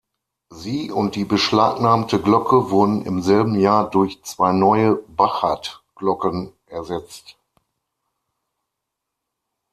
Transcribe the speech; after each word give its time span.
Sie 0.49 0.89
und 0.89 1.15
die 1.15 1.25
beschlagnahmte 1.25 2.19
Glocke 2.19 2.71
wurden 2.71 3.05
im 3.05 3.21
selben 3.21 3.53
Jahr 3.53 3.87
durch 3.87 4.23
zwei 4.23 4.51
neue 4.51 4.95
Bachert-Glocken 4.95 6.53
ersetzt. 6.65 7.37